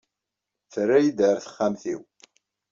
[0.71, 2.01] Terra-iyi-d ar texxamt-iw.